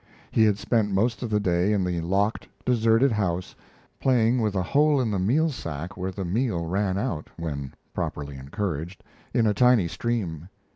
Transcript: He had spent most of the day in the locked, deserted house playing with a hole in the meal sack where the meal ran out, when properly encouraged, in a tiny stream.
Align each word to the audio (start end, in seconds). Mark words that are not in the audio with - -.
He 0.31 0.45
had 0.45 0.57
spent 0.57 0.91
most 0.91 1.21
of 1.21 1.29
the 1.29 1.39
day 1.39 1.73
in 1.73 1.83
the 1.83 2.01
locked, 2.01 2.47
deserted 2.65 3.11
house 3.11 3.53
playing 3.99 4.41
with 4.41 4.55
a 4.55 4.63
hole 4.63 4.99
in 4.99 5.11
the 5.11 5.19
meal 5.19 5.49
sack 5.51 5.95
where 5.95 6.09
the 6.09 6.25
meal 6.25 6.65
ran 6.65 6.97
out, 6.97 7.29
when 7.37 7.75
properly 7.93 8.35
encouraged, 8.35 9.03
in 9.31 9.45
a 9.45 9.53
tiny 9.53 9.87
stream. 9.87 10.49